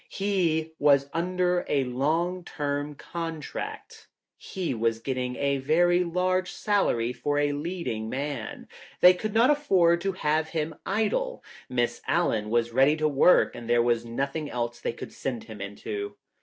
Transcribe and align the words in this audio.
He 0.09 0.71
was 0.79 1.11
under 1.13 1.63
a 1.69 1.83
long 1.83 2.43
term 2.43 2.95
contract. 2.95 4.07
He 4.35 4.73
was 4.73 4.97
getting 4.97 5.35
a 5.35 5.59
very 5.59 6.03
large 6.03 6.51
salary 6.51 7.13
for 7.13 7.37
a 7.37 7.51
leading 7.51 8.09
man. 8.09 8.67
They 9.01 9.13
could 9.13 9.35
not 9.35 9.51
afford 9.51 10.01
to 10.01 10.13
have 10.13 10.49
him 10.57 10.73
idle. 10.87 11.43
Miss 11.69 12.01
Allen 12.07 12.49
was 12.49 12.71
ready 12.73 12.97
to 12.97 13.07
work 13.07 13.53
and 13.55 13.69
there 13.69 13.83
was 13.83 14.03
nothing 14.03 14.49
else 14.49 14.79
they 14.81 14.91
could 14.91 15.13
send 15.13 15.43
him 15.43 15.61
into. 15.61 16.15